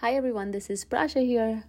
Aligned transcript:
Hi 0.00 0.14
everyone, 0.14 0.52
this 0.52 0.70
is 0.70 0.84
Prasha 0.84 1.26
here. 1.26 1.64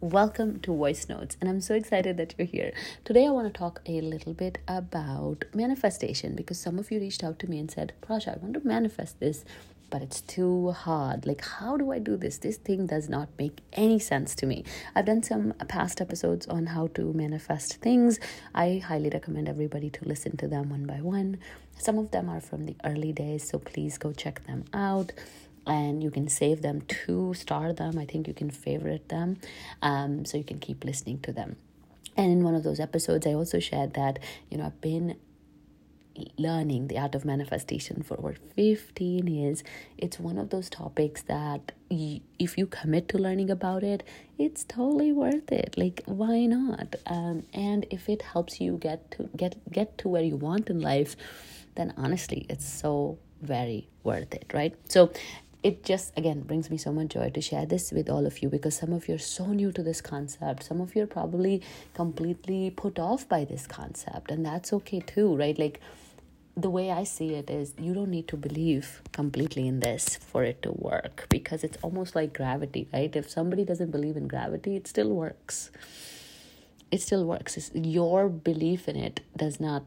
Welcome 0.00 0.58
to 0.60 0.74
Voice 0.74 1.06
Notes, 1.06 1.36
and 1.38 1.50
I'm 1.50 1.60
so 1.60 1.74
excited 1.74 2.16
that 2.16 2.34
you're 2.38 2.46
here. 2.46 2.72
Today, 3.04 3.26
I 3.26 3.30
want 3.30 3.52
to 3.52 3.58
talk 3.58 3.82
a 3.84 4.00
little 4.00 4.32
bit 4.32 4.56
about 4.66 5.44
manifestation 5.52 6.34
because 6.34 6.58
some 6.58 6.78
of 6.78 6.90
you 6.90 6.98
reached 6.98 7.22
out 7.22 7.38
to 7.40 7.46
me 7.46 7.58
and 7.58 7.70
said, 7.70 7.92
Prasha, 8.00 8.36
I 8.36 8.38
want 8.38 8.54
to 8.54 8.66
manifest 8.66 9.20
this, 9.20 9.44
but 9.90 10.00
it's 10.00 10.22
too 10.22 10.70
hard. 10.70 11.26
Like, 11.26 11.44
how 11.44 11.76
do 11.76 11.92
I 11.92 11.98
do 11.98 12.16
this? 12.16 12.38
This 12.38 12.56
thing 12.56 12.86
does 12.86 13.10
not 13.10 13.28
make 13.38 13.58
any 13.74 13.98
sense 13.98 14.34
to 14.36 14.46
me. 14.46 14.64
I've 14.94 15.04
done 15.04 15.22
some 15.22 15.52
past 15.68 16.00
episodes 16.00 16.46
on 16.46 16.64
how 16.68 16.86
to 16.94 17.12
manifest 17.12 17.82
things. 17.82 18.18
I 18.54 18.82
highly 18.82 19.10
recommend 19.10 19.46
everybody 19.46 19.90
to 19.90 20.08
listen 20.08 20.38
to 20.38 20.48
them 20.48 20.70
one 20.70 20.86
by 20.86 21.02
one. 21.02 21.36
Some 21.76 21.98
of 21.98 22.12
them 22.12 22.30
are 22.30 22.40
from 22.40 22.64
the 22.64 22.76
early 22.82 23.12
days, 23.12 23.46
so 23.46 23.58
please 23.58 23.98
go 23.98 24.12
check 24.12 24.46
them 24.46 24.64
out 24.72 25.12
and 25.66 26.02
you 26.02 26.10
can 26.10 26.28
save 26.28 26.62
them 26.62 26.82
to 26.82 27.34
star 27.34 27.72
them. 27.72 27.98
I 27.98 28.04
think 28.04 28.26
you 28.28 28.34
can 28.34 28.50
favorite 28.50 29.08
them 29.08 29.38
um, 29.82 30.24
so 30.24 30.36
you 30.36 30.44
can 30.44 30.58
keep 30.58 30.84
listening 30.84 31.20
to 31.20 31.32
them. 31.32 31.56
And 32.16 32.32
in 32.32 32.42
one 32.42 32.54
of 32.54 32.64
those 32.64 32.80
episodes, 32.80 33.26
I 33.26 33.34
also 33.34 33.60
shared 33.60 33.94
that, 33.94 34.18
you 34.50 34.58
know, 34.58 34.66
I've 34.66 34.80
been 34.80 35.16
learning 36.36 36.88
the 36.88 36.98
art 36.98 37.14
of 37.14 37.24
manifestation 37.24 38.02
for 38.02 38.18
over 38.18 38.34
15 38.56 39.26
years. 39.26 39.62
It's 39.96 40.18
one 40.18 40.38
of 40.38 40.50
those 40.50 40.68
topics 40.68 41.22
that 41.22 41.72
if 41.90 42.58
you 42.58 42.66
commit 42.66 43.08
to 43.10 43.18
learning 43.18 43.50
about 43.50 43.82
it, 43.82 44.02
it's 44.38 44.64
totally 44.64 45.12
worth 45.12 45.50
it. 45.52 45.74
Like 45.76 46.02
why 46.06 46.46
not? 46.46 46.96
Um, 47.06 47.44
and 47.52 47.86
if 47.90 48.08
it 48.08 48.22
helps 48.22 48.60
you 48.60 48.78
get 48.78 49.10
to 49.12 49.28
get 49.36 49.56
get 49.70 49.98
to 49.98 50.08
where 50.08 50.22
you 50.22 50.36
want 50.36 50.70
in 50.70 50.80
life, 50.80 51.16
then 51.74 51.94
honestly, 51.96 52.46
it's 52.48 52.68
so 52.68 53.18
very 53.40 53.88
worth 54.02 54.34
it, 54.34 54.50
right? 54.52 54.74
So 54.88 55.12
it 55.62 55.82
just 55.84 56.16
again 56.16 56.42
brings 56.42 56.70
me 56.70 56.76
so 56.76 56.92
much 56.92 57.08
joy 57.08 57.30
to 57.30 57.40
share 57.40 57.66
this 57.66 57.90
with 57.90 58.08
all 58.08 58.26
of 58.26 58.42
you 58.42 58.48
because 58.48 58.76
some 58.76 58.92
of 58.92 59.08
you 59.08 59.14
are 59.16 59.18
so 59.18 59.46
new 59.46 59.72
to 59.72 59.82
this 59.82 60.00
concept. 60.00 60.62
Some 60.62 60.80
of 60.80 60.94
you 60.94 61.02
are 61.02 61.06
probably 61.06 61.62
completely 61.94 62.70
put 62.70 62.98
off 62.98 63.28
by 63.28 63.44
this 63.44 63.66
concept 63.66 64.30
and 64.30 64.46
that's 64.46 64.72
okay 64.72 65.00
too 65.00 65.34
right? 65.36 65.58
Like 65.58 65.80
the 66.56 66.70
way 66.70 66.90
i 66.90 67.04
see 67.04 67.34
it 67.34 67.48
is 67.48 67.72
you 67.78 67.94
don't 67.94 68.10
need 68.10 68.26
to 68.26 68.36
believe 68.36 69.00
completely 69.12 69.68
in 69.68 69.78
this 69.78 70.16
for 70.16 70.42
it 70.42 70.60
to 70.60 70.72
work 70.72 71.24
because 71.28 71.62
it's 71.62 71.78
almost 71.82 72.16
like 72.16 72.32
gravity 72.34 72.88
right? 72.92 73.14
If 73.14 73.30
somebody 73.30 73.64
doesn't 73.64 73.90
believe 73.90 74.16
in 74.16 74.28
gravity 74.28 74.76
it 74.76 74.86
still 74.86 75.10
works. 75.10 75.70
It 76.90 77.02
still 77.02 77.24
works. 77.26 77.56
It's, 77.56 77.70
your 77.74 78.28
belief 78.28 78.88
in 78.88 78.96
it 78.96 79.20
does 79.36 79.60
not 79.60 79.84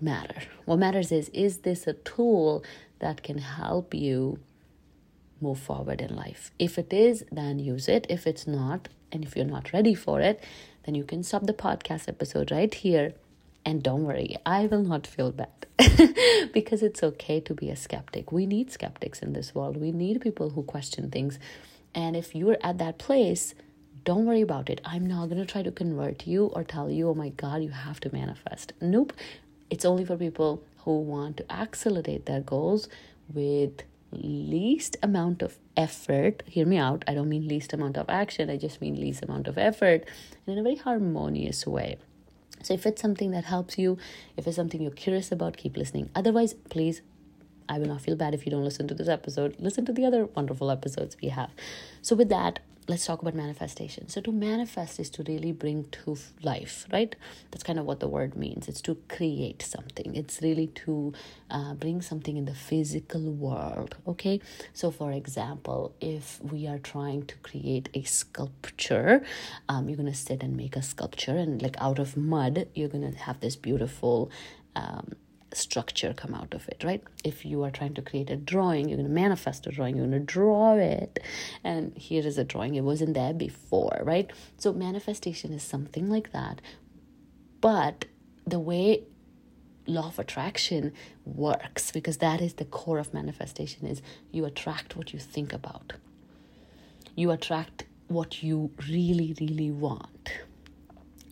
matter. 0.00 0.42
What 0.66 0.78
matters 0.78 1.12
is 1.12 1.28
is 1.30 1.58
this 1.58 1.86
a 1.86 1.94
tool 1.94 2.64
that 2.98 3.22
can 3.22 3.38
help 3.38 3.94
you 3.94 4.38
move 5.40 5.58
forward 5.58 6.00
in 6.00 6.14
life. 6.14 6.50
If 6.58 6.78
it 6.78 6.92
is, 6.92 7.24
then 7.30 7.58
use 7.58 7.88
it. 7.88 8.06
If 8.08 8.26
it's 8.26 8.46
not, 8.46 8.88
and 9.12 9.24
if 9.24 9.36
you're 9.36 9.44
not 9.44 9.72
ready 9.72 9.94
for 9.94 10.20
it, 10.20 10.42
then 10.84 10.94
you 10.94 11.04
can 11.04 11.22
stop 11.22 11.46
the 11.46 11.52
podcast 11.52 12.08
episode 12.08 12.50
right 12.50 12.72
here. 12.72 13.14
And 13.64 13.82
don't 13.82 14.04
worry, 14.04 14.36
I 14.46 14.66
will 14.66 14.82
not 14.82 15.06
feel 15.06 15.32
bad 15.32 15.66
because 16.52 16.82
it's 16.82 17.02
okay 17.02 17.40
to 17.40 17.54
be 17.54 17.68
a 17.68 17.76
skeptic. 17.76 18.30
We 18.30 18.46
need 18.46 18.70
skeptics 18.70 19.20
in 19.20 19.32
this 19.32 19.54
world, 19.54 19.76
we 19.76 19.90
need 19.90 20.20
people 20.20 20.50
who 20.50 20.62
question 20.62 21.10
things. 21.10 21.38
And 21.94 22.14
if 22.14 22.34
you're 22.34 22.58
at 22.62 22.78
that 22.78 22.98
place, 22.98 23.54
don't 24.04 24.26
worry 24.26 24.42
about 24.42 24.70
it. 24.70 24.80
I'm 24.84 25.04
not 25.04 25.26
going 25.26 25.44
to 25.44 25.52
try 25.52 25.62
to 25.62 25.72
convert 25.72 26.28
you 26.28 26.46
or 26.46 26.62
tell 26.62 26.88
you, 26.88 27.08
oh 27.08 27.14
my 27.14 27.30
God, 27.30 27.62
you 27.62 27.70
have 27.70 27.98
to 28.00 28.12
manifest. 28.12 28.72
Nope. 28.80 29.12
It's 29.68 29.84
only 29.84 30.04
for 30.04 30.16
people 30.16 30.62
who 30.84 31.00
want 31.00 31.38
to 31.38 31.52
accelerate 31.52 32.26
their 32.26 32.40
goals 32.40 32.88
with 33.34 33.82
least 34.22 34.96
amount 35.02 35.42
of 35.42 35.58
effort. 35.76 36.42
Hear 36.46 36.66
me 36.66 36.78
out. 36.78 37.04
I 37.06 37.14
don't 37.14 37.28
mean 37.28 37.48
least 37.48 37.72
amount 37.72 37.96
of 37.96 38.08
action. 38.08 38.50
I 38.50 38.56
just 38.56 38.80
mean 38.80 39.00
least 39.00 39.22
amount 39.22 39.46
of 39.48 39.58
effort 39.58 40.04
and 40.46 40.52
in 40.52 40.58
a 40.58 40.62
very 40.62 40.76
harmonious 40.76 41.66
way. 41.66 41.98
So 42.62 42.74
if 42.74 42.86
it's 42.86 43.02
something 43.02 43.30
that 43.32 43.44
helps 43.44 43.78
you 43.78 43.98
if 44.36 44.46
it's 44.46 44.56
something 44.56 44.80
you're 44.80 44.90
curious 44.90 45.30
about 45.30 45.56
keep 45.56 45.76
listening. 45.76 46.10
Otherwise 46.14 46.54
please 46.54 47.02
i 47.68 47.78
will 47.78 47.86
not 47.86 48.00
feel 48.00 48.16
bad 48.16 48.32
if 48.32 48.46
you 48.46 48.50
don't 48.50 48.64
listen 48.64 48.88
to 48.88 48.94
this 48.94 49.08
episode. 49.08 49.56
Listen 49.58 49.84
to 49.86 49.92
the 49.92 50.04
other 50.04 50.26
wonderful 50.26 50.70
episodes 50.70 51.16
we 51.22 51.28
have. 51.28 51.50
So 52.02 52.16
with 52.16 52.28
that 52.28 52.60
let's 52.88 53.04
talk 53.04 53.20
about 53.22 53.34
manifestation. 53.34 54.08
So, 54.08 54.20
to 54.20 54.32
manifest 54.32 55.00
is 55.00 55.10
to 55.10 55.24
really 55.24 55.52
bring 55.52 55.84
to 56.04 56.16
life, 56.42 56.86
right? 56.92 57.14
That's 57.50 57.64
kind 57.64 57.78
of 57.78 57.86
what 57.86 58.00
the 58.00 58.08
word 58.08 58.36
means. 58.36 58.68
It's 58.68 58.80
to 58.82 58.96
create 59.08 59.62
something, 59.62 60.14
it's 60.14 60.40
really 60.42 60.68
to 60.84 61.12
uh, 61.50 61.74
bring 61.74 62.00
something 62.00 62.36
in 62.36 62.44
the 62.44 62.54
physical 62.54 63.20
world, 63.32 63.96
okay? 64.06 64.40
So, 64.72 64.90
for 64.90 65.12
example, 65.12 65.94
if 66.00 66.40
we 66.42 66.66
are 66.66 66.78
trying 66.78 67.26
to 67.26 67.36
create 67.38 67.88
a 67.94 68.02
sculpture, 68.02 69.24
um, 69.68 69.88
you're 69.88 69.96
going 69.96 70.12
to 70.12 70.14
sit 70.14 70.42
and 70.42 70.56
make 70.56 70.76
a 70.76 70.82
sculpture, 70.82 71.36
and 71.36 71.60
like 71.60 71.76
out 71.80 71.98
of 71.98 72.16
mud, 72.16 72.68
you're 72.74 72.88
going 72.88 73.10
to 73.10 73.18
have 73.18 73.40
this 73.40 73.56
beautiful. 73.56 74.30
Um, 74.74 75.16
structure 75.56 76.12
come 76.14 76.34
out 76.34 76.54
of 76.54 76.68
it, 76.68 76.82
right? 76.84 77.02
If 77.24 77.44
you 77.44 77.62
are 77.64 77.70
trying 77.70 77.94
to 77.94 78.02
create 78.02 78.30
a 78.30 78.36
drawing, 78.36 78.88
you're 78.88 78.98
going 78.98 79.08
to 79.08 79.14
manifest 79.14 79.66
a 79.66 79.70
drawing, 79.70 79.96
you're 79.96 80.06
going 80.06 80.20
to 80.20 80.24
draw 80.24 80.74
it. 80.74 81.18
And 81.64 81.96
here 81.96 82.26
is 82.26 82.38
a 82.38 82.44
drawing, 82.44 82.74
it 82.74 82.82
wasn't 82.82 83.14
there 83.14 83.32
before, 83.32 84.00
right? 84.04 84.30
So, 84.58 84.72
manifestation 84.72 85.52
is 85.52 85.62
something 85.62 86.08
like 86.08 86.32
that. 86.32 86.60
But 87.60 88.04
the 88.46 88.60
way 88.60 89.02
law 89.86 90.08
of 90.08 90.18
attraction 90.18 90.92
works 91.24 91.90
because 91.90 92.18
that 92.18 92.40
is 92.40 92.54
the 92.54 92.64
core 92.64 92.98
of 92.98 93.14
manifestation 93.14 93.86
is 93.86 94.02
you 94.32 94.44
attract 94.44 94.96
what 94.96 95.12
you 95.12 95.18
think 95.18 95.52
about 95.52 95.92
you 97.14 97.30
attract 97.30 97.84
what 98.08 98.42
you 98.42 98.70
really 98.88 99.34
really 99.40 99.70
want 99.70 100.32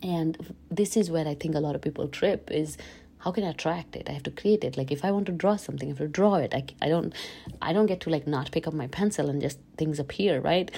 and 0.01 0.55
this 0.69 0.95
is 0.95 1.11
where 1.11 1.27
i 1.27 1.35
think 1.35 1.53
a 1.55 1.59
lot 1.59 1.75
of 1.75 1.81
people 1.81 2.07
trip 2.07 2.49
is 2.51 2.77
how 3.25 3.31
can 3.31 3.43
i 3.43 3.49
attract 3.49 3.95
it? 3.95 4.07
I 4.07 4.11
have 4.11 4.23
to 4.23 4.31
create 4.31 4.63
it. 4.63 4.77
Like 4.77 4.91
if 4.91 5.03
i 5.03 5.09
want 5.11 5.25
to 5.25 5.31
draw 5.31 5.55
something 5.55 5.89
i 5.89 5.91
have 5.91 5.97
to 5.97 6.07
draw 6.07 6.35
it. 6.35 6.53
I, 6.53 6.63
I 6.79 6.89
don't 6.89 7.11
i 7.59 7.73
don't 7.73 7.87
get 7.87 7.99
to 8.01 8.11
like 8.11 8.27
not 8.27 8.51
pick 8.51 8.67
up 8.67 8.73
my 8.73 8.87
pencil 8.87 9.29
and 9.29 9.41
just 9.41 9.59
things 9.77 9.99
appear 9.99 10.39
right? 10.39 10.69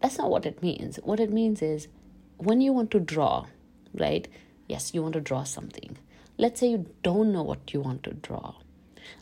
That's 0.00 0.18
not 0.18 0.30
what 0.30 0.46
it 0.46 0.62
means. 0.62 1.00
What 1.02 1.18
it 1.18 1.32
means 1.32 1.62
is 1.62 1.88
when 2.36 2.60
you 2.60 2.72
want 2.72 2.92
to 2.92 3.00
draw 3.00 3.46
right? 3.92 4.28
Yes 4.68 4.94
you 4.94 5.02
want 5.02 5.14
to 5.14 5.20
draw 5.20 5.42
something. 5.42 5.98
Let's 6.38 6.60
say 6.60 6.68
you 6.68 6.86
don't 7.02 7.32
know 7.32 7.42
what 7.42 7.74
you 7.74 7.80
want 7.80 8.04
to 8.04 8.12
draw. 8.12 8.54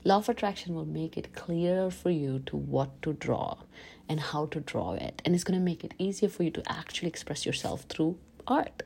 Law 0.05 0.19
of 0.19 0.29
attraction 0.29 0.75
will 0.75 0.84
make 0.84 1.17
it 1.17 1.34
clearer 1.34 1.91
for 1.91 2.11
you 2.11 2.41
to 2.47 2.57
what 2.57 3.01
to 3.03 3.15
draw 3.15 3.57
and 4.09 4.21
how 4.21 4.47
to 4.47 4.61
draw 4.61 4.93
it. 4.93 5.23
And 5.25 5.34
it's 5.34 5.45
going 5.45 5.59
to 5.59 5.65
make 5.65 5.84
it 5.84 5.95
easier 5.99 6.29
for 6.29 6.43
you 6.43 6.51
to 6.51 6.63
actually 6.71 7.09
express 7.09 7.45
yourself 7.47 7.83
through 7.89 8.19
art. 8.47 8.83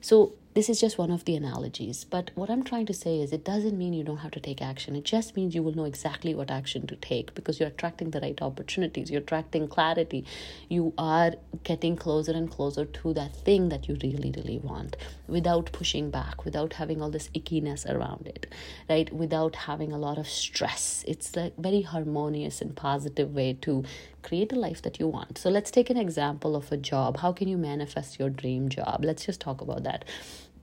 So 0.00 0.34
this 0.54 0.68
is 0.68 0.80
just 0.80 0.98
one 0.98 1.10
of 1.10 1.24
the 1.24 1.34
analogies. 1.34 2.04
But 2.04 2.30
what 2.36 2.48
I'm 2.48 2.62
trying 2.62 2.86
to 2.86 2.94
say 2.94 3.20
is 3.20 3.32
it 3.32 3.44
doesn't 3.44 3.76
mean 3.76 3.92
you 3.92 4.04
don't 4.04 4.18
have 4.18 4.30
to 4.32 4.40
take 4.40 4.62
action. 4.62 4.94
It 4.94 5.04
just 5.04 5.34
means 5.34 5.52
you 5.54 5.64
will 5.64 5.74
know 5.74 5.84
exactly 5.84 6.32
what 6.32 6.50
action 6.50 6.86
to 6.86 6.96
take 6.96 7.34
because 7.34 7.58
you're 7.58 7.68
attracting 7.68 8.10
the 8.10 8.20
right 8.20 8.40
opportunities, 8.40 9.10
you're 9.10 9.20
attracting 9.20 9.66
clarity, 9.66 10.24
you 10.68 10.94
are 10.96 11.32
getting 11.64 11.96
closer 11.96 12.32
and 12.32 12.48
closer 12.48 12.84
to 12.84 13.12
that 13.14 13.34
thing 13.34 13.68
that 13.70 13.88
you 13.88 13.98
really, 14.00 14.32
really 14.36 14.58
want 14.58 14.96
without 15.26 15.72
pushing 15.72 16.10
back, 16.10 16.44
without 16.44 16.74
having 16.74 17.02
all 17.02 17.10
this 17.10 17.30
ickiness 17.34 17.84
around 17.92 18.28
it, 18.28 18.46
right? 18.88 19.12
Without 19.12 19.56
having 19.56 19.92
a 19.92 19.98
lot 19.98 20.18
of 20.18 20.28
stress. 20.28 21.04
It's 21.08 21.36
a 21.36 21.52
very 21.58 21.82
harmonious 21.82 22.60
and 22.60 22.76
positive 22.76 23.34
way 23.34 23.54
to 23.62 23.84
create 24.24 24.52
a 24.52 24.56
life 24.56 24.82
that 24.82 24.98
you 24.98 25.06
want. 25.06 25.38
So 25.38 25.50
let's 25.50 25.70
take 25.70 25.90
an 25.90 25.96
example 25.96 26.56
of 26.56 26.72
a 26.72 26.76
job. 26.76 27.18
How 27.18 27.32
can 27.32 27.46
you 27.46 27.56
manifest 27.56 28.18
your 28.18 28.30
dream 28.30 28.68
job? 28.68 29.04
Let's 29.04 29.24
just 29.24 29.40
talk 29.40 29.60
about 29.60 29.84
that. 29.84 30.04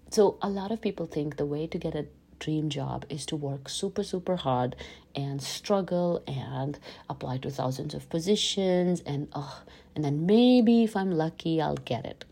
So, 0.10 0.38
a 0.42 0.50
lot 0.50 0.72
of 0.72 0.82
people 0.82 1.06
think 1.06 1.38
the 1.38 1.46
way 1.46 1.68
to 1.68 1.78
get 1.78 1.96
a 1.96 2.06
dream 2.40 2.68
job 2.68 3.06
is 3.08 3.26
to 3.28 3.38
work 3.38 3.70
super, 3.70 4.04
super 4.04 4.36
hard 4.36 4.76
and 5.16 5.42
struggle 5.42 6.22
and 6.28 6.78
apply 7.10 7.38
to 7.38 7.50
thousands 7.50 7.94
of 7.94 8.10
positions 8.10 9.02
and, 9.06 9.30
oh, 9.34 9.62
and 9.96 10.04
then 10.04 10.26
maybe 10.26 10.84
if 10.84 10.98
I'm 10.98 11.12
lucky, 11.12 11.62
I'll 11.62 11.76
get 11.76 12.06
it 12.06 12.26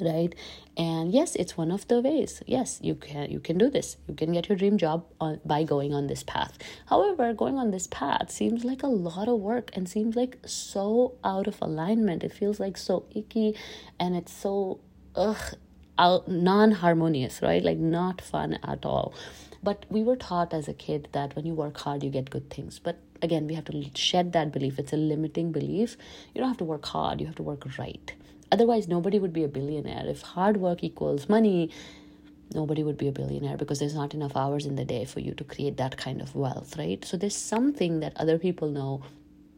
right 0.00 0.34
and 0.76 1.12
yes 1.12 1.34
it's 1.36 1.56
one 1.56 1.70
of 1.70 1.88
the 1.88 2.00
ways. 2.00 2.42
Yes 2.46 2.78
you 2.82 2.94
can 2.94 3.30
you 3.30 3.40
can 3.40 3.56
do 3.58 3.70
this. 3.70 3.96
You 4.08 4.14
can 4.14 4.32
get 4.32 4.48
your 4.48 4.58
dream 4.58 4.76
job 4.76 5.06
on, 5.20 5.40
by 5.44 5.64
going 5.64 5.94
on 5.94 6.06
this 6.06 6.22
path. 6.22 6.58
However 6.86 7.32
going 7.32 7.56
on 7.56 7.70
this 7.70 7.86
path 7.86 8.30
seems 8.30 8.64
like 8.64 8.82
a 8.82 8.88
lot 8.88 9.28
of 9.28 9.40
work 9.40 9.70
and 9.72 9.88
seems 9.88 10.16
like 10.16 10.38
so 10.44 11.14
out 11.24 11.46
of 11.46 11.56
alignment. 11.62 12.22
It 12.22 12.32
feels 12.32 12.60
like 12.60 12.76
so 12.76 13.04
icky 13.14 13.56
and 13.98 14.14
it's 14.14 14.32
so 14.32 14.80
ugh 15.14 15.54
out, 15.98 16.28
non-harmonious 16.28 17.40
right? 17.40 17.62
Like 17.62 17.78
not 17.78 18.20
fun 18.20 18.58
at 18.62 18.84
all. 18.84 19.14
But 19.62 19.86
we 19.88 20.02
were 20.02 20.16
taught 20.16 20.52
as 20.52 20.68
a 20.68 20.74
kid 20.74 21.08
that 21.12 21.34
when 21.34 21.46
you 21.46 21.54
work 21.54 21.78
hard 21.78 22.02
you 22.02 22.10
get 22.10 22.28
good 22.28 22.50
things. 22.50 22.78
But 22.78 22.98
again 23.22 23.46
we 23.46 23.54
have 23.54 23.64
to 23.66 23.90
shed 23.94 24.32
that 24.34 24.52
belief. 24.52 24.78
It's 24.78 24.92
a 24.92 24.98
limiting 24.98 25.52
belief. 25.52 25.96
You 26.34 26.40
don't 26.40 26.48
have 26.48 26.58
to 26.58 26.64
work 26.64 26.84
hard. 26.84 27.20
You 27.20 27.26
have 27.26 27.36
to 27.36 27.42
work 27.42 27.64
right 27.78 28.12
otherwise 28.52 28.88
nobody 28.88 29.18
would 29.18 29.32
be 29.32 29.44
a 29.44 29.48
billionaire 29.48 30.06
if 30.06 30.22
hard 30.22 30.56
work 30.56 30.82
equals 30.82 31.28
money 31.28 31.70
nobody 32.54 32.82
would 32.82 32.96
be 32.96 33.08
a 33.08 33.12
billionaire 33.12 33.56
because 33.56 33.78
there's 33.78 33.94
not 33.94 34.14
enough 34.14 34.36
hours 34.36 34.66
in 34.66 34.76
the 34.76 34.84
day 34.84 35.04
for 35.04 35.20
you 35.20 35.34
to 35.34 35.44
create 35.44 35.76
that 35.76 35.96
kind 35.96 36.20
of 36.20 36.34
wealth 36.34 36.76
right 36.78 37.04
so 37.04 37.16
there's 37.16 37.36
something 37.36 38.00
that 38.00 38.12
other 38.16 38.38
people 38.38 38.68
know 38.68 39.02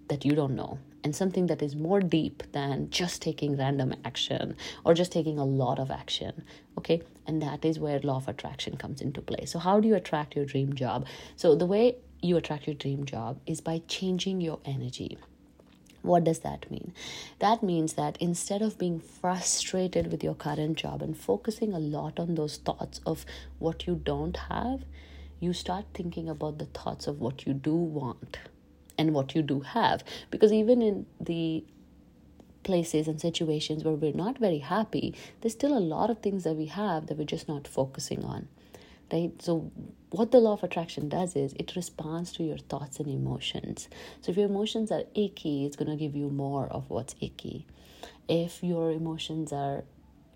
that 0.08 0.24
you 0.24 0.34
don't 0.34 0.56
know 0.56 0.78
and 1.04 1.14
something 1.14 1.46
that 1.46 1.62
is 1.62 1.76
more 1.76 2.00
deep 2.00 2.42
than 2.52 2.90
just 2.90 3.22
taking 3.22 3.56
random 3.56 3.94
action 4.04 4.56
or 4.84 4.94
just 4.94 5.12
taking 5.12 5.38
a 5.38 5.44
lot 5.44 5.78
of 5.78 5.90
action. 5.90 6.44
Okay. 6.76 7.02
And 7.26 7.40
that 7.42 7.64
is 7.64 7.78
where 7.78 8.00
law 8.00 8.16
of 8.16 8.28
attraction 8.28 8.76
comes 8.76 9.00
into 9.00 9.20
play. 9.20 9.44
So, 9.44 9.58
how 9.58 9.80
do 9.80 9.88
you 9.88 9.94
attract 9.94 10.34
your 10.34 10.44
dream 10.44 10.74
job? 10.74 11.06
So, 11.36 11.54
the 11.54 11.66
way 11.66 11.96
you 12.20 12.36
attract 12.36 12.66
your 12.66 12.74
dream 12.74 13.04
job 13.04 13.40
is 13.46 13.60
by 13.60 13.82
changing 13.86 14.40
your 14.40 14.58
energy. 14.64 15.18
What 16.08 16.24
does 16.24 16.38
that 16.38 16.70
mean? 16.70 16.94
That 17.38 17.62
means 17.62 17.92
that 17.92 18.16
instead 18.18 18.62
of 18.62 18.78
being 18.78 18.98
frustrated 18.98 20.10
with 20.10 20.24
your 20.24 20.34
current 20.34 20.78
job 20.78 21.02
and 21.02 21.14
focusing 21.14 21.74
a 21.74 21.78
lot 21.78 22.18
on 22.18 22.34
those 22.34 22.56
thoughts 22.56 23.02
of 23.04 23.26
what 23.58 23.86
you 23.86 23.94
don't 23.94 24.36
have, 24.48 24.84
you 25.38 25.52
start 25.52 25.84
thinking 25.92 26.26
about 26.26 26.56
the 26.58 26.64
thoughts 26.64 27.06
of 27.06 27.20
what 27.20 27.46
you 27.46 27.52
do 27.52 27.74
want 27.74 28.38
and 28.96 29.12
what 29.12 29.34
you 29.34 29.42
do 29.42 29.60
have. 29.60 30.02
Because 30.30 30.50
even 30.50 30.80
in 30.80 31.04
the 31.20 31.62
places 32.64 33.06
and 33.06 33.20
situations 33.20 33.84
where 33.84 33.92
we're 33.92 34.12
not 34.14 34.38
very 34.38 34.60
happy, 34.60 35.14
there's 35.42 35.52
still 35.52 35.76
a 35.76 35.88
lot 35.94 36.08
of 36.08 36.20
things 36.20 36.42
that 36.44 36.54
we 36.54 36.66
have 36.66 37.06
that 37.08 37.18
we're 37.18 37.24
just 37.24 37.48
not 37.48 37.68
focusing 37.68 38.24
on. 38.24 38.48
Right? 39.12 39.32
So, 39.40 39.70
what 40.10 40.30
the 40.32 40.38
law 40.38 40.54
of 40.54 40.62
attraction 40.62 41.08
does 41.08 41.36
is 41.36 41.54
it 41.54 41.76
responds 41.76 42.32
to 42.32 42.42
your 42.42 42.58
thoughts 42.58 42.98
and 42.98 43.08
emotions. 43.08 43.88
So, 44.20 44.30
if 44.32 44.36
your 44.36 44.46
emotions 44.46 44.90
are 44.90 45.04
icky, 45.14 45.64
it's 45.64 45.76
going 45.76 45.90
to 45.90 45.96
give 45.96 46.14
you 46.14 46.28
more 46.28 46.66
of 46.66 46.90
what's 46.90 47.14
icky. 47.20 47.66
If 48.28 48.62
your 48.62 48.90
emotions 48.90 49.52
are 49.52 49.84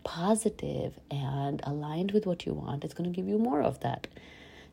positive 0.05 0.99
and 1.11 1.61
aligned 1.65 2.13
with 2.13 2.27
what 2.27 2.47
you 2.47 2.55
want, 2.55 2.85
it's 2.85 2.95
going 2.95 3.11
to 3.13 3.15
give 3.15 3.29
you 3.29 3.39
more 3.39 3.63
of 3.63 3.81
that. 3.81 4.07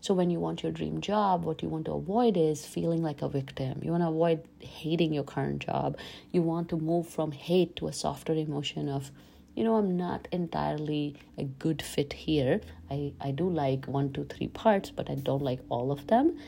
So, 0.02 0.14
when 0.14 0.30
you 0.30 0.40
want 0.40 0.64
your 0.64 0.72
dream 0.72 1.02
job, 1.02 1.44
what 1.44 1.62
you 1.62 1.68
want 1.68 1.86
to 1.86 1.92
avoid 1.92 2.38
is 2.38 2.66
feeling 2.66 3.04
like 3.04 3.22
a 3.22 3.28
victim. 3.28 3.82
You 3.84 3.92
want 3.92 4.04
to 4.04 4.08
avoid 4.08 4.44
hating 4.60 5.14
your 5.14 5.26
current 5.26 5.60
job. 5.60 5.98
You 6.32 6.42
want 6.42 6.70
to 6.70 6.78
move 6.78 7.10
from 7.10 7.34
hate 7.34 7.76
to 7.78 7.88
a 7.88 7.94
softer 7.94 8.34
emotion 8.34 8.88
of, 8.88 9.12
you 9.60 9.66
know, 9.66 9.76
I'm 9.76 9.98
not 9.98 10.30
entirely 10.32 11.18
a 11.38 11.44
good 11.44 11.82
fit 11.82 12.14
here. 12.14 12.62
I, 12.90 13.12
I 13.20 13.32
do 13.32 13.50
like 13.50 13.88
one, 13.88 14.14
two, 14.14 14.24
three 14.24 14.48
parts, 14.48 14.90
but 14.90 15.10
I 15.10 15.16
don't 15.16 15.42
like 15.42 15.60
all 15.68 15.92
of 15.92 16.08
them. 16.08 16.40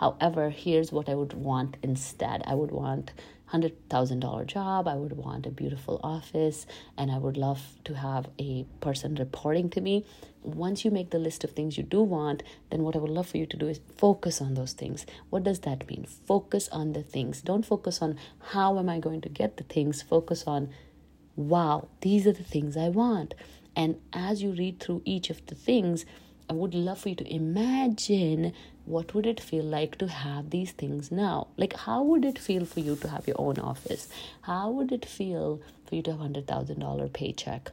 However, 0.00 0.50
here's 0.50 0.90
what 0.90 1.08
I 1.08 1.14
would 1.14 1.32
want 1.32 1.76
instead 1.80 2.42
I 2.44 2.54
would 2.54 2.72
want 2.72 3.12
$100,000 3.52 4.46
job. 4.46 4.88
I 4.88 4.96
would 4.96 5.12
want 5.12 5.46
a 5.46 5.50
beautiful 5.50 6.00
office 6.02 6.66
and 6.98 7.12
I 7.12 7.18
would 7.18 7.36
love 7.36 7.62
to 7.84 7.94
have 7.94 8.28
a 8.40 8.64
person 8.80 9.14
reporting 9.14 9.70
to 9.70 9.80
me. 9.80 10.04
Once 10.42 10.84
you 10.84 10.90
make 10.90 11.10
the 11.10 11.20
list 11.20 11.44
of 11.44 11.52
things 11.52 11.78
you 11.78 11.84
do 11.84 12.02
want, 12.02 12.42
then 12.70 12.82
what 12.82 12.96
I 12.96 12.98
would 12.98 13.10
love 13.10 13.28
for 13.28 13.36
you 13.36 13.46
to 13.46 13.56
do 13.56 13.68
is 13.68 13.78
focus 13.96 14.40
on 14.40 14.54
those 14.54 14.72
things. 14.72 15.06
What 15.30 15.44
does 15.44 15.60
that 15.60 15.88
mean? 15.88 16.04
Focus 16.26 16.68
on 16.70 16.94
the 16.94 17.04
things. 17.04 17.42
Don't 17.42 17.64
focus 17.64 18.02
on 18.02 18.18
how 18.50 18.80
am 18.80 18.88
I 18.88 18.98
going 18.98 19.20
to 19.20 19.28
get 19.28 19.56
the 19.56 19.64
things. 19.64 20.02
Focus 20.02 20.44
on, 20.48 20.70
wow, 21.36 21.88
these 22.00 22.26
are 22.26 22.32
the 22.32 22.42
things 22.42 22.76
I 22.76 22.88
want. 22.88 23.34
And 23.74 24.00
as 24.12 24.42
you 24.42 24.52
read 24.52 24.80
through 24.80 25.02
each 25.04 25.30
of 25.30 25.44
the 25.46 25.54
things, 25.54 26.06
I 26.48 26.54
would 26.54 26.74
love 26.74 27.00
for 27.00 27.10
you 27.10 27.14
to 27.16 27.32
imagine 27.34 28.52
what 28.84 29.14
would 29.14 29.26
it 29.26 29.40
feel 29.40 29.64
like 29.64 29.98
to 29.98 30.06
have 30.06 30.50
these 30.50 30.70
things 30.70 31.10
now? 31.10 31.48
Like 31.56 31.74
how 31.74 32.02
would 32.04 32.24
it 32.24 32.38
feel 32.38 32.64
for 32.64 32.80
you 32.80 32.94
to 32.96 33.08
have 33.08 33.26
your 33.26 33.40
own 33.40 33.58
office? 33.58 34.08
How 34.42 34.70
would 34.70 34.92
it 34.92 35.04
feel 35.04 35.60
for 35.86 35.96
you 35.96 36.02
to 36.02 36.12
have 36.12 36.20
a 36.20 36.28
$100000 36.42 37.12
paycheck? 37.12 37.72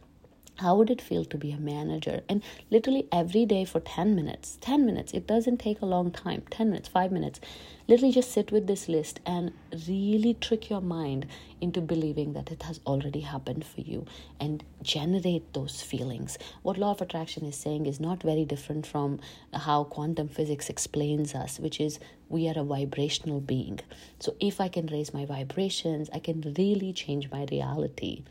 How 0.57 0.75
would 0.75 0.89
it 0.89 1.01
feel 1.01 1.23
to 1.25 1.37
be 1.37 1.51
a 1.51 1.57
manager? 1.57 2.21
And 2.27 2.43
literally 2.71 3.07
every 3.11 3.45
day 3.45 3.63
for 3.65 3.79
10 3.79 4.15
minutes 4.15 4.57
10 4.61 4.85
minutes 4.85 5.11
it 5.13 5.27
doesn't 5.27 5.57
take 5.57 5.81
a 5.81 5.85
long 5.85 6.11
time 6.11 6.43
10 6.49 6.69
minutes 6.69 6.89
5 6.89 7.11
minutes. 7.11 7.39
Literally 7.87 8.13
just 8.13 8.31
sit 8.31 8.51
with 8.51 8.65
this 8.65 8.87
list 8.89 9.19
and 9.25 9.51
really 9.87 10.33
trick 10.33 10.69
your 10.69 10.81
mind 10.81 11.27
into 11.63 11.81
believing 11.81 12.33
that 12.33 12.51
it 12.51 12.63
has 12.63 12.79
already 12.85 13.21
happened 13.21 13.65
for 13.65 13.81
you 13.81 14.05
and 14.39 14.63
generate 14.81 15.53
those 15.53 15.81
feelings. 15.81 16.37
What 16.61 16.77
law 16.77 16.91
of 16.91 17.01
attraction 17.01 17.45
is 17.45 17.55
saying 17.55 17.85
is 17.85 17.99
not 17.99 18.21
very 18.21 18.45
different 18.45 18.85
from 18.85 19.19
how 19.53 19.85
quantum 19.85 20.27
physics 20.27 20.69
explains 20.69 21.33
us 21.33 21.59
which 21.59 21.79
is 21.79 21.99
we 22.29 22.47
are 22.49 22.59
a 22.59 22.63
vibrational 22.63 23.39
being. 23.39 23.79
So 24.19 24.35
if 24.39 24.59
i 24.61 24.67
can 24.67 24.87
raise 24.87 25.13
my 25.13 25.25
vibrations 25.25 26.09
i 26.13 26.19
can 26.19 26.53
really 26.57 26.91
change 26.93 27.29
my 27.31 27.45
reality 27.51 28.23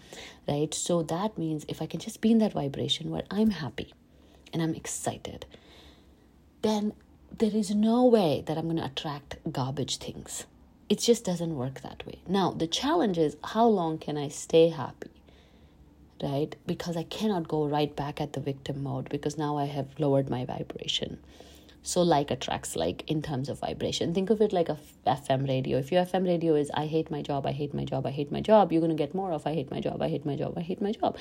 right? 0.49 0.73
So 0.75 1.03
that 1.05 1.39
means 1.39 1.65
if 1.69 1.81
i 1.83 1.87
can 1.87 2.01
just 2.01 2.21
be 2.21 2.31
in 2.33 2.39
that 2.39 2.53
vibration 2.53 3.11
where 3.11 3.25
i'm 3.31 3.51
happy 3.51 3.93
and 4.53 4.63
i'm 4.63 4.75
excited 4.75 5.47
then 6.63 6.93
there 7.39 7.55
is 7.55 7.75
no 7.75 8.05
way 8.05 8.43
that 8.47 8.57
I'm 8.59 8.65
going 8.65 8.77
to 8.77 8.85
attract 8.85 9.37
garbage 9.51 9.97
things. 9.99 10.45
It 10.89 10.99
just 10.99 11.25
doesn't 11.25 11.57
work 11.57 11.81
that 11.81 12.07
way. 12.07 12.19
Now, 12.29 12.51
the 12.51 12.67
challenge 12.67 13.19
is 13.19 13.37
how 13.43 13.67
long 13.67 13.99
can 13.99 14.17
I 14.17 14.29
stay 14.29 14.69
happy? 14.69 15.11
Right? 16.23 16.55
Because 16.67 16.97
I 16.97 17.03
cannot 17.05 17.49
go 17.49 17.67
right 17.67 17.95
back 17.95 18.21
at 18.21 18.35
the 18.35 18.41
victim 18.41 18.83
mode 18.83 19.09
because 19.09 19.37
now 19.39 19.57
I 19.57 19.65
have 19.65 19.99
lowered 19.99 20.31
my 20.31 20.45
vibration. 20.45 21.19
So, 21.85 22.03
like 22.03 22.31
attracts 22.31 22.77
like 22.77 23.03
in 23.11 23.23
terms 23.23 23.49
of 23.49 23.59
vibration. 23.59 24.15
Think 24.15 24.31
of 24.31 24.41
it 24.41 24.53
like 24.53 24.69
a 24.69 24.79
FM 25.05 25.49
radio. 25.49 25.79
If 25.79 25.91
your 25.91 26.05
FM 26.05 26.27
radio 26.27 26.55
is 26.55 26.71
I 26.73 26.87
hate 26.87 27.11
my 27.11 27.23
job, 27.23 27.45
I 27.45 27.51
hate 27.51 27.75
my 27.75 27.85
job, 27.85 28.07
I 28.07 28.11
hate 28.11 28.31
my 28.31 28.41
job, 28.41 28.71
you're 28.71 28.81
going 28.81 28.97
to 28.97 29.03
get 29.03 29.17
more 29.17 29.33
of 29.33 29.47
I 29.49 29.55
hate 29.55 29.71
my 29.71 29.81
job, 29.81 30.01
I 30.01 30.09
hate 30.09 30.25
my 30.25 30.37
job, 30.37 30.57
I 30.57 30.61
hate 30.61 30.81
my 30.81 30.93
job. 30.93 31.17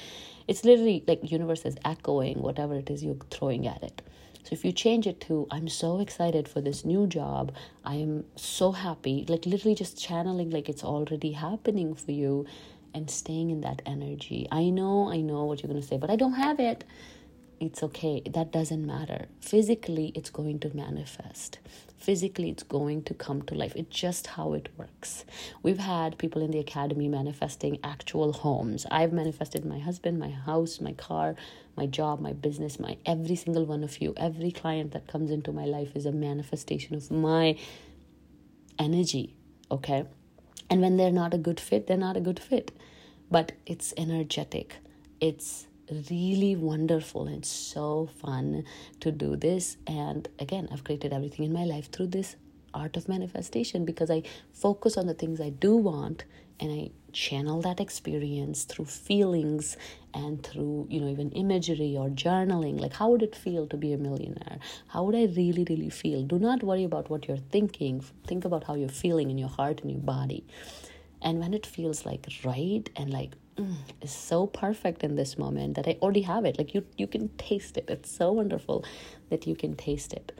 It's 0.48 0.64
literally 0.64 1.04
like 1.08 1.32
universe 1.32 1.66
is 1.66 1.78
echoing 1.84 2.44
whatever 2.44 2.76
it 2.76 2.92
is 2.92 3.04
you're 3.04 3.18
throwing 3.32 3.66
at 3.66 3.82
it. 3.82 4.04
So 4.44 4.54
if 4.54 4.66
you 4.66 4.72
change 4.72 5.08
it 5.08 5.22
to, 5.22 5.48
I'm 5.52 5.68
so 5.68 6.00
excited 6.00 6.48
for 6.48 6.62
this 6.62 6.84
new 6.84 7.08
job, 7.08 7.54
I 7.86 7.96
am 7.96 8.26
so 8.36 8.72
happy, 8.72 9.26
like 9.28 9.46
literally 9.46 9.76
just 9.76 10.02
channeling 10.02 10.50
like 10.50 10.70
it's 10.70 10.84
already 10.84 11.34
happening 11.34 11.96
for 11.96 12.12
you 12.12 12.46
and 12.94 13.10
staying 13.10 13.52
in 13.52 13.62
that 13.62 13.82
energy. 13.86 14.48
I 14.52 14.70
know, 14.70 15.10
I 15.10 15.22
know 15.22 15.46
what 15.46 15.62
you're 15.62 15.72
going 15.72 15.82
to 15.82 15.88
say, 15.88 15.98
but 15.98 16.10
I 16.10 16.16
don't 16.16 16.34
have 16.34 16.60
it 16.60 16.84
it's 17.62 17.84
okay. 17.84 18.24
That 18.26 18.52
doesn't 18.52 18.86
matter. 18.86 19.28
Physically, 19.40 20.12
it's 20.16 20.32
going 20.32 20.60
to 20.62 20.76
manifest. 20.76 21.60
Physically, 21.96 22.50
it's 22.50 22.64
going 22.64 23.04
to 23.04 23.14
come 23.14 23.44
to 23.44 23.54
life. 23.54 23.74
It's 23.76 23.96
just 23.96 24.26
how 24.26 24.54
it 24.54 24.70
works. 24.76 25.26
We've 25.62 25.78
had 25.78 26.18
people 26.18 26.42
in 26.42 26.50
the 26.50 26.58
academy 26.58 27.08
manifesting 27.08 27.78
actual 27.84 28.34
homes. 28.34 28.88
I've 28.90 29.14
manifested 29.14 29.64
my 29.64 29.78
husband, 29.78 30.18
my 30.18 30.32
house, 30.32 30.82
my 30.82 30.94
car, 30.94 31.36
my 31.78 31.86
job, 31.86 32.20
my 32.20 32.34
business, 32.34 32.80
my 32.80 32.98
every 33.06 33.36
single 33.36 33.66
one 33.68 33.84
of 33.84 34.02
you. 34.02 34.16
Every 34.18 34.52
client 34.52 34.92
that 34.94 35.06
comes 35.06 35.30
into 35.30 35.52
my 35.52 35.66
life 35.66 35.96
is 35.96 36.08
a 36.08 36.12
manifestation 36.12 36.96
of 36.96 37.12
my 37.12 37.56
energy. 38.80 39.36
Okay. 39.70 40.08
And 40.72 40.82
when 40.82 40.98
they're 40.98 41.12
not 41.12 41.36
a 41.36 41.38
good 41.38 41.60
fit, 41.60 41.86
they're 41.86 41.96
not 41.96 42.18
a 42.18 42.22
good 42.22 42.40
fit. 42.40 42.72
But 43.30 43.52
it's 43.68 43.94
energetic. 43.98 44.78
It's 45.20 45.68
really 46.10 46.56
wonderful 46.56 47.28
and 47.28 47.46
so 47.46 48.10
fun 48.22 48.64
to 49.00 49.12
do 49.12 49.36
this. 49.36 49.78
And 49.88 50.28
again, 50.40 50.68
I've 50.72 50.84
created 50.84 51.14
everything 51.14 51.46
in 51.46 51.54
my 51.54 51.66
life 51.66 51.92
through 51.92 52.08
this 52.08 52.36
art 52.74 52.96
of 52.98 53.10
manifestation 53.10 53.86
because 53.86 54.10
I 54.10 54.24
focus 54.54 54.98
on 54.98 55.08
the 55.08 55.14
things 55.14 55.42
I 55.42 55.50
do 55.50 55.76
want 55.76 56.24
and 56.60 56.72
I 56.72 56.92
channel 57.12 57.62
that 57.62 57.82
experience 57.82 58.64
through 58.64 58.86
feelings 58.86 59.76
and 60.14 60.42
through 60.42 60.88
you 60.90 61.02
know 61.02 61.10
even 61.10 61.32
imagery 61.32 61.98
or 61.98 62.10
journaling. 62.10 62.80
Like 62.80 62.94
how 62.94 63.10
would 63.10 63.24
it 63.24 63.36
feel 63.36 63.68
to 63.68 63.78
be 63.78 63.92
a 63.92 63.98
millionaire? 63.98 64.60
How 64.88 65.04
would 65.04 65.16
i 65.16 65.26
really 65.26 65.66
really 65.70 65.90
feel? 65.90 66.24
Do 66.24 66.40
not 66.40 66.64
worry 66.64 66.84
about 66.84 67.10
what 67.10 67.28
you're 67.28 67.38
thinking. 67.38 68.04
Think 68.28 68.46
about 68.46 68.64
how 68.64 68.76
you're 68.76 68.90
feeling 68.90 69.30
in 69.30 69.38
your 69.38 69.50
heart 69.50 69.82
and 69.82 69.92
your 69.92 70.00
body 70.00 70.46
and 71.22 71.40
when 71.40 71.54
it 71.54 71.66
feels 71.66 72.06
like 72.06 72.28
right 72.44 72.90
and 72.96 73.12
like 73.12 73.34
mm, 73.58 73.76
so 74.06 74.48
perfect 74.48 75.04
in 75.04 75.16
this 75.16 75.38
moment 75.38 75.76
that 75.76 75.88
I 75.88 75.98
already 76.02 76.22
have 76.22 76.46
it. 76.46 76.58
Like 76.58 76.74
you, 76.74 76.86
you 76.98 77.08
can 77.08 77.30
taste 77.38 77.78
it. 77.78 77.86
It's 77.90 78.12
so 78.12 78.32
wonderful 78.32 78.86
that 79.30 79.48
you 79.48 79.56
can 79.56 79.76
taste 79.76 80.14
it. 80.14 80.32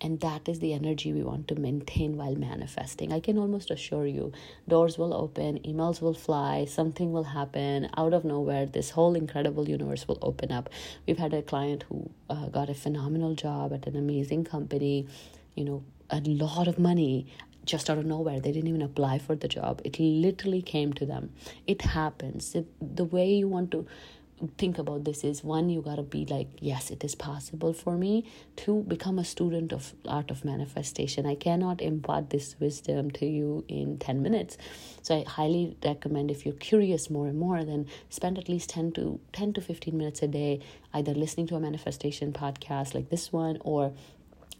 And 0.00 0.20
that 0.20 0.48
is 0.48 0.60
the 0.60 0.74
energy 0.74 1.12
we 1.12 1.24
want 1.24 1.48
to 1.48 1.56
maintain 1.56 2.16
while 2.16 2.36
manifesting. 2.36 3.12
I 3.12 3.18
can 3.18 3.36
almost 3.36 3.72
assure 3.72 4.06
you, 4.06 4.32
doors 4.68 4.96
will 4.96 5.12
open, 5.12 5.58
emails 5.64 6.00
will 6.00 6.14
fly, 6.14 6.66
something 6.66 7.12
will 7.12 7.24
happen 7.24 7.90
out 7.96 8.14
of 8.14 8.24
nowhere. 8.24 8.66
This 8.66 8.90
whole 8.90 9.16
incredible 9.16 9.68
universe 9.68 10.06
will 10.06 10.20
open 10.22 10.52
up. 10.52 10.70
We've 11.06 11.18
had 11.18 11.34
a 11.34 11.42
client 11.42 11.84
who 11.88 12.10
uh, 12.30 12.46
got 12.46 12.70
a 12.70 12.74
phenomenal 12.74 13.34
job 13.34 13.72
at 13.72 13.88
an 13.88 13.96
amazing 13.96 14.44
company, 14.44 15.08
you 15.56 15.64
know, 15.64 15.82
a 16.10 16.20
lot 16.20 16.68
of 16.68 16.78
money 16.78 17.26
just 17.68 17.88
out 17.88 17.98
of 17.98 18.06
nowhere. 18.06 18.40
They 18.40 18.50
didn't 18.50 18.68
even 18.68 18.82
apply 18.82 19.18
for 19.18 19.36
the 19.36 19.46
job. 19.46 19.80
It 19.84 20.00
literally 20.00 20.62
came 20.62 20.92
to 20.94 21.06
them. 21.06 21.30
It 21.66 21.82
happens. 21.82 22.54
It, 22.54 22.66
the 22.80 23.04
way 23.04 23.32
you 23.32 23.46
want 23.46 23.70
to 23.72 23.86
think 24.56 24.78
about 24.78 25.04
this 25.04 25.24
is 25.24 25.42
one 25.42 25.68
you 25.68 25.82
got 25.82 25.96
to 25.96 26.02
be 26.02 26.24
like 26.26 26.46
yes 26.60 26.92
it 26.92 27.02
is 27.02 27.16
possible 27.16 27.72
for 27.72 27.96
me 27.96 28.24
to 28.54 28.84
become 28.84 29.18
a 29.18 29.24
student 29.24 29.72
of 29.72 29.94
art 30.06 30.30
of 30.30 30.44
manifestation 30.44 31.26
i 31.26 31.34
cannot 31.34 31.80
impart 31.80 32.30
this 32.30 32.54
wisdom 32.60 33.10
to 33.10 33.26
you 33.26 33.64
in 33.66 33.98
10 33.98 34.22
minutes 34.22 34.56
so 35.02 35.16
i 35.16 35.24
highly 35.28 35.76
recommend 35.84 36.30
if 36.30 36.46
you're 36.46 36.54
curious 36.54 37.10
more 37.10 37.26
and 37.26 37.36
more 37.36 37.64
then 37.64 37.84
spend 38.10 38.38
at 38.38 38.48
least 38.48 38.70
10 38.70 38.92
to 38.92 39.18
10 39.32 39.54
to 39.54 39.60
15 39.60 39.98
minutes 39.98 40.22
a 40.22 40.28
day 40.28 40.60
either 40.94 41.14
listening 41.14 41.48
to 41.48 41.56
a 41.56 41.60
manifestation 41.60 42.32
podcast 42.32 42.94
like 42.94 43.10
this 43.10 43.32
one 43.32 43.58
or 43.62 43.92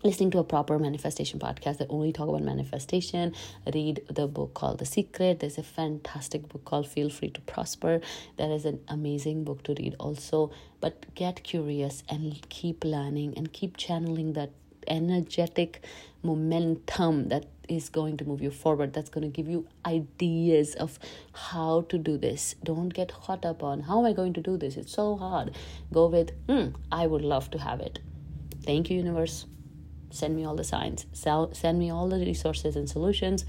listening 0.05 0.31
to 0.31 0.39
a 0.39 0.45
proper 0.45 0.79
manifestation 0.79 1.41
podcast 1.41 1.79
that 1.79 1.89
only 1.91 2.13
talk 2.13 2.29
about 2.29 2.43
manifestation. 2.43 3.35
Read 3.73 4.03
the 4.09 4.27
book 4.27 4.55
called 4.55 4.79
the 4.79 4.87
secret. 4.87 5.41
There's 5.41 5.59
a 5.59 5.63
fantastic 5.63 6.49
book 6.49 6.65
called 6.65 6.87
feel 6.87 7.11
free 7.11 7.31
to 7.31 7.41
prosper. 7.43 8.01
That 8.37 8.51
is 8.51 8.65
an 8.65 8.81
amazing 8.89 9.45
book 9.45 9.63
to 9.65 9.75
read 9.75 9.97
also. 9.99 10.51
But 10.81 11.15
get 11.15 11.43
curious 11.43 12.05
and 12.09 12.49
keep 12.49 12.85
learning 12.85 13.35
and 13.37 13.53
keep 13.53 13.77
channeling 13.77 14.35
that 14.35 14.51
energetic 14.87 15.85
momentum 16.23 17.29
that 17.29 17.47
is 17.69 17.89
going 17.89 18.17
to 18.17 18.25
move 18.25 18.41
you 18.41 18.51
forward. 18.51 18.93
That's 18.93 19.11
going 19.11 19.31
to 19.31 19.35
give 19.35 19.49
you 19.49 19.67
ideas 19.85 20.75
of 20.77 20.99
how 21.33 21.83
to 21.89 21.99
do 21.99 22.17
this. 22.17 22.55
Don't 22.63 22.89
get 22.89 23.13
caught 23.13 23.45
up 23.45 23.63
on 23.63 23.81
how 23.81 23.99
am 23.99 24.07
i 24.07 24.13
going 24.13 24.33
to 24.35 24.41
do 24.41 24.57
this? 24.57 24.77
It's 24.77 24.93
so 24.93 25.17
hard. 25.17 25.55
Go 25.93 26.07
with 26.07 26.31
hmm 26.49 26.69
i 26.91 27.07
would 27.07 27.23
love 27.23 27.51
to 27.51 27.59
have 27.59 27.81
it. 27.81 27.99
Thank 28.65 28.91
you 28.91 28.97
universe 28.97 29.45
send 30.11 30.35
me 30.37 30.45
all 30.45 30.57
the 30.57 30.65
signs 30.65 31.07
sell, 31.13 31.53
send 31.55 31.79
me 31.79 31.91
all 31.91 32.09
the 32.09 32.19
resources 32.19 32.77
and 32.77 32.89
solutions 32.89 33.45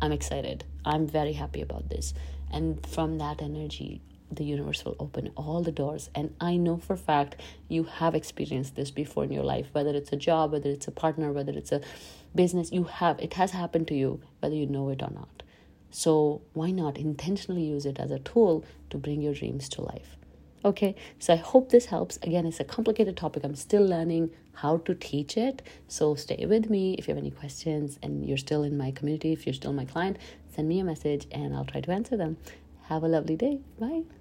i'm 0.00 0.12
excited. 0.12 0.64
I'm 0.84 1.06
very 1.06 1.32
happy 1.32 1.60
about 1.62 1.88
this. 1.88 2.14
And 2.52 2.84
from 2.86 3.18
that 3.18 3.42
energy 3.42 4.02
the 4.30 4.44
universe 4.44 4.84
will 4.84 4.96
open 4.98 5.30
all 5.36 5.62
the 5.62 5.72
doors. 5.72 6.10
And 6.14 6.34
i 6.40 6.56
know 6.56 6.76
for 6.76 6.96
fact 6.96 7.36
you 7.68 7.84
have 7.84 8.14
experienced 8.14 8.76
this 8.76 8.90
before 8.90 9.24
in 9.24 9.32
your 9.32 9.44
life 9.44 9.68
whether 9.72 9.94
it's 9.94 10.12
a 10.12 10.16
job 10.16 10.52
whether 10.52 10.70
it's 10.70 10.88
a 10.88 10.92
partner 10.92 11.32
whether 11.32 11.52
it's 11.52 11.72
a 11.72 11.80
business 12.34 12.72
you 12.72 12.84
have 12.84 13.18
it 13.20 13.34
has 13.34 13.52
happened 13.52 13.88
to 13.88 13.94
you 13.94 14.20
whether 14.40 14.54
you 14.54 14.66
know 14.66 14.88
it 14.90 15.02
or 15.02 15.10
not. 15.10 15.42
So 15.90 16.42
why 16.52 16.70
not 16.72 16.98
intentionally 16.98 17.64
use 17.64 17.86
it 17.86 17.98
as 17.98 18.10
a 18.10 18.18
tool 18.18 18.64
to 18.90 18.98
bring 18.98 19.22
your 19.22 19.34
dreams 19.34 19.68
to 19.70 19.82
life 19.82 20.16
okay 20.66 20.94
so 21.18 21.32
i 21.32 21.36
hope 21.36 21.70
this 21.70 21.86
helps. 21.86 22.18
Again 22.28 22.44
it's 22.46 22.60
a 22.60 22.64
complicated 22.64 23.16
topic. 23.16 23.44
I'm 23.44 23.54
still 23.54 23.86
learning 23.94 24.30
how 24.62 24.78
to 24.86 24.94
teach 24.94 25.36
it. 25.36 25.62
So 25.86 26.14
stay 26.14 26.44
with 26.46 26.70
me. 26.70 26.94
If 26.98 27.06
you 27.06 27.14
have 27.14 27.22
any 27.22 27.30
questions 27.30 27.98
and 28.02 28.26
you're 28.26 28.44
still 28.48 28.62
in 28.62 28.76
my 28.76 28.90
community 28.90 29.32
if 29.32 29.46
you're 29.46 29.60
still 29.62 29.72
my 29.72 29.84
client 29.84 30.16
send 30.54 30.68
me 30.68 30.80
a 30.80 30.84
message 30.84 31.26
and 31.30 31.54
i'll 31.54 31.70
try 31.72 31.80
to 31.80 31.90
answer 31.90 32.16
them. 32.16 32.36
Have 32.90 33.02
a 33.02 33.08
lovely 33.08 33.36
day. 33.36 33.60
Bye 33.80 34.16